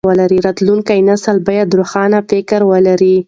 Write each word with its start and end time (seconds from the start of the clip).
راتلونکی 0.45 0.99
نسل 1.09 1.37
بايد 1.47 1.69
روښانه 1.79 2.19
فکر 2.29 2.61
ولري. 2.71 3.15